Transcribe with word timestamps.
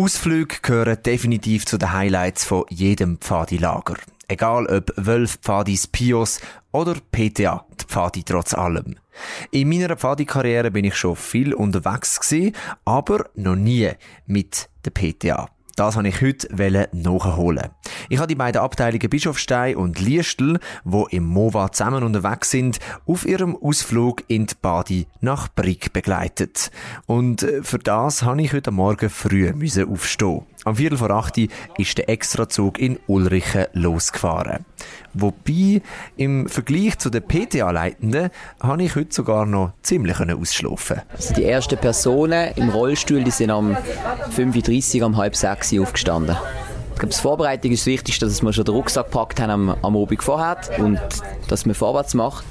Ausflüge 0.00 0.56
gehören 0.62 1.02
definitiv 1.02 1.66
zu 1.66 1.76
den 1.76 1.92
Highlights 1.92 2.46
von 2.46 2.64
jedem 2.70 3.18
Pfadilager. 3.18 3.96
Egal 4.28 4.64
ob 4.64 4.90
Wölf, 4.96 5.38
Pfadis, 5.42 5.86
Pios 5.86 6.40
oder 6.72 6.94
PTA, 7.12 7.66
die 7.78 7.84
Pfadi 7.84 8.22
trotz 8.24 8.54
allem. 8.54 8.96
In 9.50 9.68
meiner 9.68 9.96
Pfadi-Karriere 9.96 10.70
bin 10.70 10.86
ich 10.86 10.94
schon 10.96 11.16
viel 11.16 11.52
unterwegs 11.52 12.18
gewesen, 12.18 12.56
aber 12.86 13.28
noch 13.34 13.56
nie 13.56 13.90
mit 14.24 14.70
der 14.86 14.90
PTA. 14.92 15.50
Das 15.80 15.96
wollte 15.96 16.10
ich 16.10 16.20
heute 16.20 16.88
nachholen. 16.92 17.70
Ich 18.10 18.18
habe 18.18 18.28
die 18.28 18.34
beiden 18.34 18.60
Abteilungen 18.60 19.08
Bischofstein 19.08 19.76
und 19.76 19.98
Liestl, 19.98 20.60
wo 20.84 21.06
im 21.06 21.24
MOVA 21.24 21.72
zusammen 21.72 22.02
unterwegs 22.02 22.50
sind, 22.50 22.80
auf 23.06 23.24
ihrem 23.24 23.56
Ausflug 23.56 24.22
in 24.28 24.44
die 24.44 24.54
Badi 24.60 25.06
nach 25.22 25.48
Brick 25.48 25.94
begleitet. 25.94 26.70
Und 27.06 27.44
äh, 27.44 27.62
für 27.62 27.78
das 27.78 28.24
habe 28.24 28.42
ich 28.42 28.52
heute 28.52 28.72
Morgen 28.72 29.08
früh 29.08 29.50
aufstehen. 29.50 30.42
Am 30.66 30.76
Viertel 30.76 30.98
vor 30.98 31.12
acht 31.12 31.38
ist 31.38 31.96
der 31.96 32.10
Extrazug 32.10 32.78
in 32.78 32.98
Ulrichen 33.06 33.64
losgefahren. 33.72 34.66
Wobei, 35.14 35.82
im 36.16 36.48
Vergleich 36.48 36.98
zu 36.98 37.10
den 37.10 37.22
PTA-Leitenden, 37.22 38.30
habe 38.60 38.82
ich 38.82 38.94
heute 38.94 39.12
sogar 39.12 39.46
noch 39.46 39.72
ziemlich 39.82 40.20
ausschlafen 40.20 41.02
also 41.12 41.34
Die 41.34 41.44
ersten 41.44 41.78
Personen 41.78 42.52
im 42.56 42.68
Rollstuhl 42.68 43.24
die 43.24 43.30
sind 43.30 43.50
am 43.50 43.76
35, 44.30 45.02
um 45.02 45.16
halb 45.16 45.36
sechs 45.36 45.74
aufgestanden. 45.78 46.36
Ich 46.92 46.98
glaube, 47.00 47.14
die 47.14 47.20
Vorbereitung 47.20 47.72
ist 47.72 47.80
das 47.80 47.86
Wichtigste, 47.86 48.26
dass 48.26 48.42
wir 48.42 48.52
schon 48.52 48.64
den 48.64 48.74
Rucksack 48.74 49.06
gepackt 49.06 49.40
haben 49.40 49.70
am, 49.70 49.76
am 49.82 49.96
Abend 49.96 50.22
vorher 50.22 50.58
und 50.78 51.00
dass 51.48 51.66
man 51.66 51.74
vorwärts 51.74 52.14
macht 52.14 52.44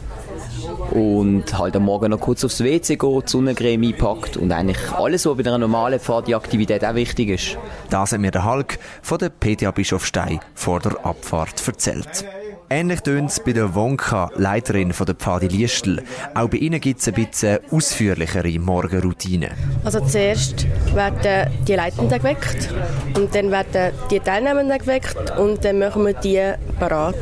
und 0.91 1.57
halt 1.57 1.75
am 1.75 1.83
Morgen 1.83 2.11
noch 2.11 2.19
kurz 2.19 2.43
aufs 2.43 2.63
WC 2.63 2.95
geht, 2.95 3.23
die 3.25 3.29
Sonnencreme 3.31 3.83
einpackt 3.83 4.37
und 4.37 4.51
eigentlich 4.51 4.91
alles, 4.91 5.25
was 5.25 5.37
bei 5.37 5.45
einer 5.45 5.57
normalen 5.57 5.99
Fahrtaktivität 5.99 6.83
auch 6.85 6.95
wichtig 6.95 7.29
ist. 7.29 7.57
Das 7.89 8.11
hat 8.11 8.19
mir 8.19 8.31
der 8.31 8.45
Hulk 8.45 8.79
von 9.01 9.17
der 9.17 9.29
PTA 9.29 9.71
Bischofstein 9.71 10.39
vor 10.55 10.79
der 10.79 11.05
Abfahrt 11.05 11.65
erzählt. 11.67 12.25
Ähnlich 12.71 13.01
tönt 13.01 13.31
es 13.31 13.39
bei 13.39 13.51
der 13.51 13.73
Wonka, 13.73 14.29
Leiterin 14.35 14.93
von 14.93 15.07
der 15.07 15.15
Pfadi 15.15 15.47
Liestl. 15.47 16.03
Auch 16.35 16.49
bei 16.49 16.57
ihnen 16.57 16.79
gibt 16.79 16.99
es 16.99 17.07
ein 17.07 17.15
bisschen 17.15 17.57
ausführlichere 17.71 18.59
Morgenroutine. 18.59 19.49
Also 19.83 20.01
zuerst 20.01 20.67
werden 20.93 21.51
die 21.67 21.73
Leitenden 21.73 22.19
geweckt 22.19 22.69
und 23.15 23.33
dann 23.33 23.49
werden 23.49 23.91
die 24.11 24.19
Teilnehmenden 24.19 24.77
geweckt 24.77 25.35
und 25.39 25.65
dann 25.65 25.79
machen 25.79 26.05
wir 26.05 26.13
die 26.13 26.53
parat. 26.79 27.15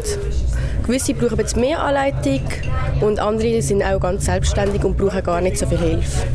Gewisse 0.85 1.13
brauchen 1.13 1.37
jetzt 1.37 1.55
mehr 1.55 1.81
Anleitung 1.81 2.41
und 3.01 3.19
andere 3.19 3.61
sind 3.61 3.83
auch 3.83 3.99
ganz 3.99 4.25
selbstständig 4.25 4.83
und 4.83 4.97
brauchen 4.97 5.23
gar 5.23 5.41
nicht 5.41 5.57
so 5.57 5.65
viel 5.67 5.77
Hilfe. 5.77 6.27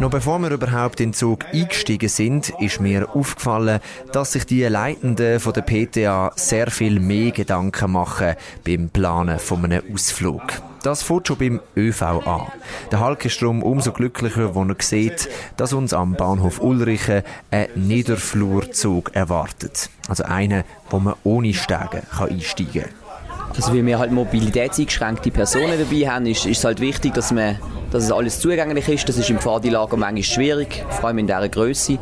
Noch 0.00 0.10
bevor 0.10 0.40
wir 0.40 0.50
überhaupt 0.50 1.00
in 1.00 1.10
den 1.10 1.14
Zug 1.14 1.44
eingestiegen 1.52 2.08
sind, 2.08 2.50
ist 2.58 2.80
mir 2.80 3.08
aufgefallen, 3.14 3.78
dass 4.12 4.32
sich 4.32 4.44
die 4.44 4.64
Leitenden 4.64 5.38
von 5.38 5.52
der 5.52 5.62
PTA 5.62 6.32
sehr 6.34 6.70
viel 6.70 6.98
mehr 6.98 7.30
Gedanken 7.30 7.92
machen 7.92 8.34
beim 8.66 8.88
Planen 8.88 9.38
von 9.38 9.64
einem 9.64 9.82
Ausflug. 9.92 10.42
Das 10.82 11.02
fängt 11.02 11.28
schon 11.28 11.38
beim 11.38 11.60
ÖV 11.76 12.02
an. 12.02 12.42
Der 12.90 13.00
Hulk 13.00 13.24
ist 13.24 13.40
darum 13.40 13.62
umso 13.62 13.92
glücklicher, 13.92 14.54
wenn 14.54 14.68
er 14.68 14.76
sieht, 14.80 15.28
dass 15.56 15.72
uns 15.72 15.94
am 15.94 16.14
Bahnhof 16.14 16.60
Ulrichen 16.60 17.22
ein 17.50 17.68
Niederflurzug 17.76 19.14
erwartet. 19.14 19.88
Also 20.08 20.24
einer, 20.24 20.64
wo 20.90 20.98
man 20.98 21.14
ohne 21.22 21.54
Steigen 21.54 22.02
einsteigen 22.18 22.82
kann. 22.82 23.03
Also 23.56 23.72
weil 23.72 23.86
wir 23.86 23.98
halt 23.98 24.10
mobilitätseingeschränkte 24.10 25.30
Personen 25.30 25.78
dabei 25.78 26.08
haben, 26.08 26.26
ist, 26.26 26.44
ist 26.46 26.58
es 26.58 26.64
halt 26.64 26.80
wichtig, 26.80 27.14
dass, 27.14 27.30
man, 27.30 27.58
dass 27.90 28.04
es 28.04 28.10
alles 28.10 28.40
zugänglich 28.40 28.88
ist. 28.88 29.08
Das 29.08 29.16
ist 29.16 29.30
im 29.30 29.38
Pfadilager 29.38 29.96
manchmal 29.96 30.22
schwierig, 30.22 30.84
vor 30.90 31.08
allem 31.08 31.18
in 31.18 31.26
dieser 31.26 31.48
Größe. 31.48 31.98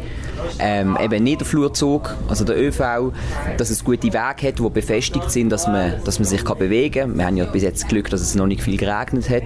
Ähm, 0.59 0.97
eben 1.01 1.23
nicht 1.23 1.41
der 1.41 1.47
Flurzug, 1.47 2.15
also 2.29 2.45
der 2.45 2.59
ÖV, 2.59 3.13
dass 3.59 3.71
es 3.71 3.85
gute 3.85 4.05
Wege 4.09 4.19
hat, 4.19 4.59
die 4.59 4.71
befestigt 4.71 5.31
sind, 5.31 5.51
dass 5.51 5.67
man, 5.67 5.95
dass 6.05 6.19
man 6.19 6.27
sich 6.27 6.45
kann 6.45 6.59
bewegen 6.59 7.01
kann. 7.01 7.19
Wir 7.19 7.27
haben 7.27 7.37
ja 7.37 7.45
bis 7.45 7.63
jetzt 7.63 7.89
Glück, 7.89 8.11
dass 8.11 8.21
es 8.21 8.35
noch 8.35 8.47
nicht 8.47 8.63
viel 8.63 8.77
geregnet 8.77 9.29
hat. 9.29 9.43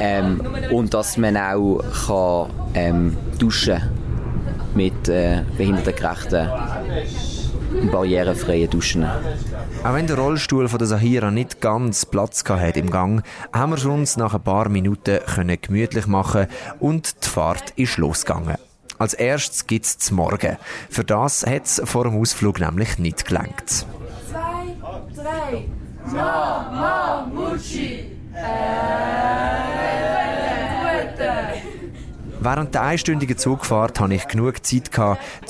Ähm, 0.00 0.40
und 0.70 0.94
dass 0.94 1.16
man 1.16 1.36
auch 1.36 1.80
kann, 2.06 2.50
ähm, 2.74 3.16
duschen 3.38 3.80
mit 4.74 5.08
äh, 5.08 5.42
behindertengerechten 5.56 6.48
barrierefreien 7.90 8.70
Duschen. 8.70 9.04
Auch 9.04 9.94
wenn 9.94 10.06
der 10.06 10.18
Rollstuhl 10.18 10.68
von 10.68 10.78
der 10.78 10.88
Sahira 10.88 11.30
nicht 11.30 11.60
ganz 11.60 12.06
Platz 12.06 12.44
hatte 12.48 12.80
im 12.80 12.90
Gang, 12.90 13.22
haben 13.52 13.76
wir 13.76 13.90
uns 13.90 14.16
nach 14.16 14.34
ein 14.34 14.42
paar 14.42 14.68
Minuten 14.68 15.20
können 15.34 15.58
gemütlich 15.60 16.06
machen 16.06 16.46
und 16.80 17.24
die 17.24 17.28
Fahrt 17.28 17.70
ist 17.76 17.96
losgegangen. 17.96 18.56
Als 18.98 19.14
erstes 19.14 19.66
gibt 19.66 19.86
es 19.86 19.98
zum 19.98 20.18
Morgen. 20.18 20.56
Für 20.88 21.04
das 21.04 21.44
hat 21.44 21.64
es 21.64 21.82
vor 21.84 22.04
dem 22.04 22.20
Ausflug 22.20 22.60
nämlich 22.60 22.98
nicht 22.98 23.26
gelangt. 23.26 23.68
Zwei, 23.68 23.84
drei, 25.14 25.64
Mama, 26.06 27.26
Mucci, 27.32 28.12
Während 32.44 32.74
der 32.74 32.82
einstündigen 32.82 33.38
Zugfahrt 33.38 34.00
hatte 34.00 34.14
ich 34.14 34.26
genug 34.26 34.66
Zeit, 34.66 34.90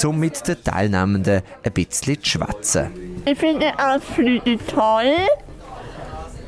um 0.05 0.19
mit 0.19 0.47
den 0.47 0.63
Teilnehmenden 0.63 1.41
ein 1.63 1.73
bisschen 1.73 2.23
zu 2.23 2.31
schwätzen. 2.31 2.91
Ich 3.25 3.39
finde 3.39 3.73
Ausflüge 3.79 4.59
toll. 4.67 5.15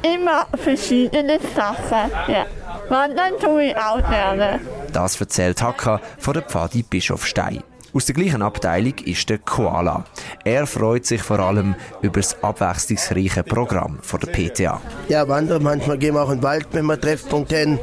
Immer 0.03 0.47
verschiedene 0.63 1.39
Sachen. 1.57 2.11
Ja. 2.29 2.45
Wandern 2.91 3.33
tue 3.41 3.69
ich 3.69 3.77
auch 3.77 4.07
gerne. 4.11 4.61
Das 4.93 5.19
erzählt 5.19 5.63
Haka 5.63 5.99
von 6.19 6.35
der 6.35 6.43
Pfadi 6.43 6.83
Bischofstein. 6.83 7.63
Aus 7.95 8.05
der 8.05 8.15
gleichen 8.15 8.43
Abteilung 8.43 8.99
ist 8.99 9.31
der 9.31 9.39
Koala. 9.39 10.05
Er 10.45 10.67
freut 10.67 11.07
sich 11.07 11.23
vor 11.23 11.39
allem 11.39 11.75
über 12.03 12.21
das 12.21 12.37
abwechslungsreiche 12.43 13.45
Programm 13.45 13.99
von 14.03 14.21
der 14.21 14.27
PTA. 14.27 14.83
Ja, 15.09 15.27
wandern. 15.27 15.63
Manchmal 15.63 15.97
gehen 15.97 16.15
wir 16.15 16.23
auch 16.23 16.31
in 16.31 16.41
den 16.41 16.43
Wald, 16.43 16.67
wenn 16.73 16.85
wir 16.85 17.01
Treffpunkte 17.01 17.59
haben. 17.59 17.79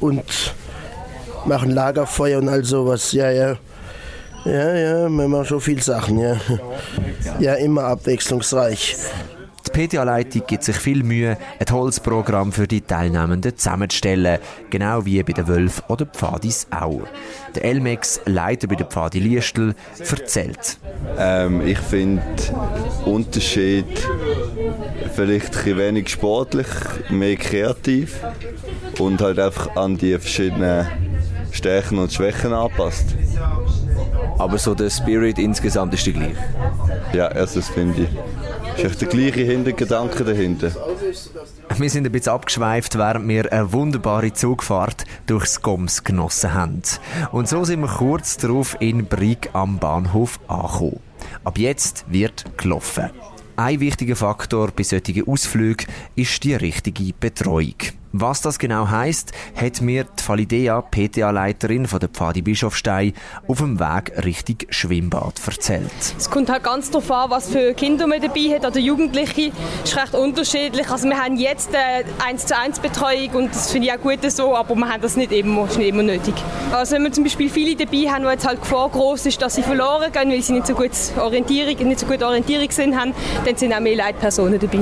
Und 0.00 0.54
machen 1.48 1.70
Lagerfeuer 1.70 2.38
und 2.38 2.48
all 2.48 2.64
sowas. 2.64 3.12
Ja, 3.12 3.30
ja. 3.30 3.56
Ja, 4.44 4.74
ja, 4.74 5.08
wir 5.08 5.28
machen 5.28 5.44
schon 5.44 5.60
viele 5.60 5.82
Sachen, 5.82 6.18
ja. 6.20 6.36
Ja, 7.40 7.54
immer 7.54 7.84
abwechslungsreich. 7.84 8.96
Die 9.66 9.86
PTA-Leitung 9.86 10.42
gibt 10.46 10.64
sich 10.64 10.76
viel 10.76 11.02
Mühe, 11.02 11.36
ein 11.58 11.66
Holzprogramm 11.70 12.52
für 12.52 12.66
die 12.66 12.80
Teilnehmenden 12.80 13.56
zusammenzustellen, 13.56 14.38
genau 14.70 15.04
wie 15.04 15.22
bei 15.22 15.32
den 15.32 15.46
Wölfen 15.46 15.84
oder 15.88 16.06
Pfadis 16.06 16.66
auch. 16.70 17.02
Der 17.54 17.64
Elmex, 17.64 18.20
Leiter 18.24 18.68
bei 18.68 18.76
der 18.76 18.86
Pfadi 18.86 19.18
Liestl, 19.18 19.74
erzählt. 19.98 20.78
Ähm, 21.18 21.66
ich 21.66 21.78
finde 21.78 22.22
Unterschied 23.04 23.84
vielleicht 25.14 25.66
ein 25.66 25.76
wenig 25.76 26.08
sportlich, 26.08 26.68
mehr 27.10 27.36
kreativ 27.36 28.20
und 28.98 29.20
halt 29.20 29.38
einfach 29.38 29.76
an 29.76 29.98
die 29.98 30.16
verschiedenen 30.18 31.07
Stärken 31.50 31.98
und 31.98 32.12
Schwächen 32.12 32.52
anpasst. 32.52 33.14
Aber 34.38 34.58
so 34.58 34.74
der 34.74 34.90
Spirit 34.90 35.38
insgesamt 35.38 35.94
ist 35.94 36.06
der 36.06 36.12
gleiche? 36.12 36.36
Ja, 37.12 37.26
also 37.28 37.60
das 37.60 37.68
finde 37.68 38.02
ich. 38.02 38.78
Ist 38.78 38.84
echt 38.84 39.00
der 39.00 39.08
gleiche 39.08 39.40
Hintergedanke 39.42 40.24
dahinter. 40.24 40.70
Wir 41.76 41.90
sind 41.90 42.06
ein 42.06 42.12
bisschen 42.12 42.32
abgeschweift, 42.32 42.96
während 42.96 43.28
wir 43.28 43.52
eine 43.52 43.72
wunderbare 43.72 44.32
Zugfahrt 44.32 45.04
durchs 45.26 45.60
Goms 45.60 46.04
genossen 46.04 46.54
haben. 46.54 46.82
Und 47.32 47.48
so 47.48 47.64
sind 47.64 47.80
wir 47.80 47.88
kurz 47.88 48.36
darauf 48.36 48.76
in 48.80 49.06
Brig 49.06 49.50
am 49.52 49.78
Bahnhof 49.78 50.38
angekommen. 50.46 51.00
Ab 51.44 51.58
jetzt 51.58 52.04
wird 52.08 52.44
gelaufen. 52.56 53.10
Ein 53.56 53.80
wichtiger 53.80 54.14
Faktor 54.14 54.70
bei 54.70 54.84
solchen 54.84 55.26
Ausflügen 55.26 55.86
ist 56.14 56.44
die 56.44 56.54
richtige 56.54 57.12
Betreuung. 57.18 57.74
Was 58.12 58.40
das 58.40 58.58
genau 58.58 58.88
heißt, 58.88 59.32
hat 59.54 59.82
mir 59.82 60.04
die 60.04 60.22
Falidea, 60.22 60.80
PTA-Leiterin 60.80 61.86
von 61.86 62.00
der 62.00 62.08
Pfadi 62.08 62.40
Bischofstein, 62.40 63.12
auf 63.46 63.58
dem 63.58 63.78
Weg 63.78 64.24
Richtung 64.24 64.56
Schwimmbad 64.70 65.34
erzählt. 65.46 65.90
Es 66.16 66.30
kommt 66.30 66.48
halt 66.48 66.62
ganz 66.62 66.90
darauf 66.90 67.10
an, 67.10 67.30
was 67.30 67.50
für 67.50 67.74
Kinder 67.74 68.06
man 68.06 68.22
dabei 68.22 68.54
hat 68.54 68.64
oder 68.64 68.78
Jugendliche. 68.78 69.52
Das 69.82 69.92
ist 69.92 69.96
recht 69.98 70.14
unterschiedlich. 70.14 70.88
Also 70.88 71.06
wir 71.08 71.22
haben 71.22 71.36
jetzt 71.36 71.74
eine 71.74 72.06
1 72.26 72.46
zu 72.46 72.56
1 72.56 72.80
Betreuung 72.80 73.30
und 73.34 73.54
das 73.54 73.70
finde 73.70 73.88
ich 73.88 73.92
auch 73.92 74.00
gut 74.00 74.18
so, 74.30 74.56
aber 74.56 74.74
wir 74.74 74.88
haben 74.88 75.02
das 75.02 75.16
nicht 75.16 75.32
immer, 75.32 75.66
nicht 75.66 75.78
immer 75.78 76.02
nötig. 76.02 76.34
Also 76.72 76.94
wenn 76.94 77.02
wir 77.02 77.12
zum 77.12 77.24
Beispiel 77.24 77.50
viele 77.50 77.76
dabei 77.76 78.10
haben, 78.10 78.24
wo 78.24 78.30
jetzt 78.30 78.46
halt 78.46 78.62
Gefahr 78.62 78.88
groß 78.88 79.26
ist, 79.26 79.42
dass 79.42 79.54
sie 79.54 79.62
verloren 79.62 80.10
gehen, 80.10 80.30
weil 80.30 80.40
sie 80.40 80.54
nicht 80.54 80.66
so 80.66 80.74
gut 80.74 80.92
Orientierung, 81.18 81.88
nicht 81.88 82.00
so 82.00 82.06
gut 82.06 82.22
Orientierungssinn 82.22 82.98
haben, 82.98 83.12
dann 83.44 83.56
sind 83.56 83.74
auch 83.74 83.80
mehr 83.80 83.96
Leitpersonen 83.96 84.58
dabei. 84.58 84.80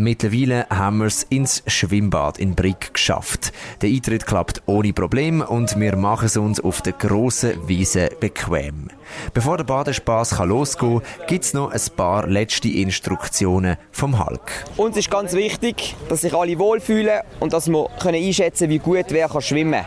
Mittlerweile 0.00 0.64
haben 0.70 0.98
wir 0.98 1.06
es 1.06 1.24
ins 1.24 1.64
Schwimmbad 1.66 2.38
in 2.38 2.54
Brick 2.54 2.94
geschafft. 2.94 3.52
Der 3.82 3.88
Eintritt 3.88 4.26
klappt 4.26 4.62
ohne 4.66 4.92
Problem 4.92 5.40
und 5.40 5.78
wir 5.80 5.96
machen 5.96 6.26
es 6.26 6.36
uns 6.36 6.60
auf 6.60 6.82
der 6.82 6.92
grossen 6.92 7.66
Wiese 7.66 8.08
bequem. 8.20 8.90
Bevor 9.34 9.56
der 9.56 9.64
Badespaß 9.64 10.38
losgehen 10.44 11.00
kann, 11.00 11.26
gibt 11.26 11.44
es 11.46 11.52
noch 11.52 11.72
ein 11.72 11.80
paar 11.96 12.28
letzte 12.28 12.68
Instruktionen 12.68 13.76
vom 13.90 14.24
Hulk. 14.24 14.66
Uns 14.76 14.96
ist 14.96 15.10
ganz 15.10 15.32
wichtig, 15.32 15.96
dass 16.08 16.20
sich 16.20 16.32
alle 16.32 16.56
wohlfühlen 16.60 17.22
und 17.40 17.52
dass 17.52 17.68
wir 17.68 17.90
einschätzen 18.00 18.68
können, 18.68 18.70
wie 18.70 18.78
gut 18.78 19.06
wer 19.08 19.28
schwimmen 19.40 19.82
kann. 19.82 19.86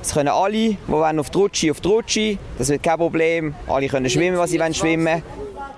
Es 0.00 0.14
können 0.14 0.28
alle, 0.28 0.52
die 0.52 0.78
auf 0.88 1.28
die 1.28 1.38
Rutsche, 1.38 1.70
auf 1.70 1.80
die 1.82 1.88
Rutsche. 1.88 2.38
Das 2.56 2.70
wird 2.70 2.82
kein 2.82 2.96
Problem. 2.96 3.54
Alle 3.66 3.88
können 3.88 4.08
schwimmen, 4.08 4.38
was 4.38 4.52
sie 4.52 4.58
wollen 4.58 4.72
schwimmen. 4.72 5.22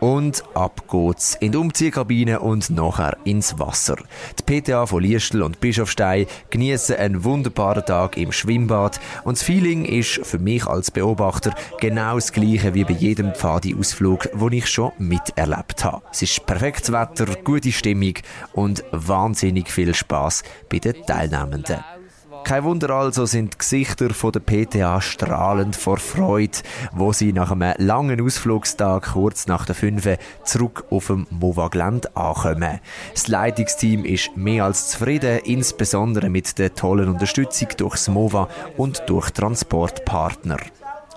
Und 0.01 0.45
ab 0.55 0.85
geht's 0.89 1.35
in 1.41 1.53
die 1.53 1.59
Umziehkabine 1.59 2.41
und 2.41 2.71
nachher 2.71 3.17
ins 3.25 3.59
Wasser. 3.59 3.97
Die 4.39 4.61
PTA 4.61 4.87
von 4.87 5.03
Liestl 5.03 5.43
und 5.43 5.61
Bischofstein 5.61 6.27
genießen 6.51 6.97
einen 6.97 7.25
wunderbaren 7.25 7.85
Tag 7.85 8.17
im 8.17 8.31
Schwimmbad 8.31 9.01
und 9.25 9.37
das 9.37 9.43
Feeling 9.43 9.85
ist 9.85 10.21
für 10.25 10.39
mich 10.39 10.67
als 10.67 10.91
Beobachter 10.91 11.55
genau 11.81 12.15
das 12.15 12.33
gleiche 12.33 12.75
wie 12.75 12.85
bei 12.85 12.93
jedem 12.93 13.35
Pfadi-Ausflug, 13.35 14.31
den 14.33 14.53
ich 14.53 14.69
schon 14.69 14.93
miterlebt 14.99 15.85
habe. 15.85 16.03
Es 16.13 16.23
ist 16.23 16.47
perfektes 16.47 16.93
Wetter, 16.93 17.27
gute 17.43 17.73
Stimmung 17.73 18.15
und 18.53 18.85
wahnsinnig 18.93 19.69
viel 19.71 19.95
Spaß 19.95 20.45
bei 20.71 20.79
den 20.79 20.95
Teilnehmenden. 21.07 21.98
Kein 22.45 22.65
Wunder 22.65 22.91
also 22.91 23.27
sind 23.27 23.55
die 23.55 23.59
Gesichter 23.59 24.09
der 24.09 24.41
PTA 24.41 25.01
strahlend 25.01 25.77
vor 25.77 25.99
Freude, 25.99 26.59
wo 26.93 27.13
sie 27.13 27.33
nach 27.33 27.51
einem 27.51 27.75
langen 27.79 28.21
Ausflugstag 28.21 29.13
kurz 29.13 29.47
nach 29.47 29.67
der 29.67 29.75
5 29.75 30.17
zurück 30.45 30.85
auf 30.91 31.09
dem 31.09 31.27
MOVA-Gelände 31.31 32.17
ankommen. 32.17 32.81
Das 33.13 33.29
Leitungsteam 33.29 34.05
ist 34.05 34.37
mehr 34.37 34.65
als 34.65 34.89
zufrieden, 34.89 35.41
insbesondere 35.45 36.31
mit 36.31 36.59
der 36.59 36.75
tollen 36.75 37.09
Unterstützung 37.09 37.69
durchs 37.77 38.09
MOVA 38.09 38.49
und 38.77 39.03
durch 39.07 39.31
Transportpartner. 39.31 40.59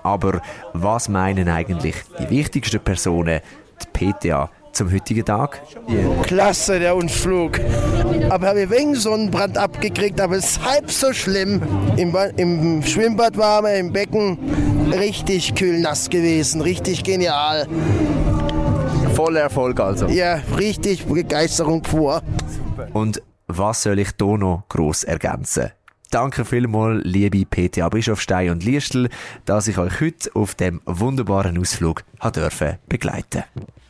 Aber 0.02 0.42
was 0.72 1.08
meinen 1.08 1.48
eigentlich 1.48 1.96
die 2.18 2.28
wichtigsten 2.28 2.80
Personen, 2.80 3.40
die 3.82 4.12
PTA, 4.12 4.50
zum 4.72 4.92
heutigen 4.92 5.24
Tag? 5.24 5.60
Yeah. 5.88 6.22
Klasse, 6.22 6.78
der 6.78 6.96
Unflug. 6.96 7.60
Aber 8.30 8.48
habe 8.48 8.62
ich 8.62 8.70
wegen 8.70 8.94
Sonnenbrand 8.94 9.58
abgekriegt, 9.58 10.20
aber 10.20 10.36
es 10.36 10.52
ist 10.52 10.64
halb 10.64 10.90
so 10.90 11.12
schlimm. 11.12 11.62
Im, 11.96 12.16
Im, 12.36 12.82
Schwimmbad 12.82 13.36
war 13.36 13.62
wir, 13.62 13.74
im 13.76 13.92
Becken 13.92 14.38
richtig 14.92 15.54
kühl 15.54 15.80
nass 15.80 16.08
gewesen, 16.08 16.60
richtig 16.60 17.04
genial. 17.04 17.66
Voller 19.14 19.40
Erfolg 19.40 19.78
also. 19.80 20.08
Ja, 20.08 20.40
richtig 20.56 21.04
Begeisterung 21.06 21.82
pur. 21.82 22.22
Und 22.92 23.22
was 23.46 23.82
soll 23.82 23.98
ich 23.98 24.10
hier 24.18 24.38
noch 24.38 24.64
gross 24.68 25.04
ergänzen? 25.04 25.70
Danke 26.10 26.44
vielmals, 26.44 27.04
liebe 27.04 27.46
PTA 27.46 27.88
Bischofstein 27.88 28.50
und 28.50 28.64
Liestl, 28.64 29.08
dass 29.46 29.66
ich 29.66 29.78
euch 29.78 30.00
heute 30.00 30.30
auf 30.34 30.54
dem 30.54 30.82
wunderbaren 30.84 31.58
Ausflug 31.58 32.04
begleiten 32.88 33.44
durfte. 33.54 33.81